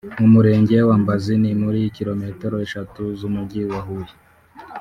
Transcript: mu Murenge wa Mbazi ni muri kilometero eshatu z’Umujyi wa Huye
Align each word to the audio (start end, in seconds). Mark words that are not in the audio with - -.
mu 0.19 0.27
Murenge 0.33 0.75
wa 0.89 0.95
Mbazi 1.01 1.33
ni 1.41 1.51
muri 1.61 1.79
kilometero 1.97 2.55
eshatu 2.65 3.01
z’Umujyi 3.17 3.61
wa 3.71 3.79
Huye 3.85 4.13